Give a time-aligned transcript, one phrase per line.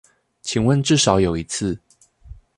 [0.41, 1.79] 請問至少有一次